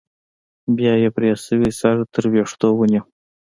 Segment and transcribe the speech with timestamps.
[0.75, 3.03] بيا يې پرې شوى سر تر ويښتو ونيو.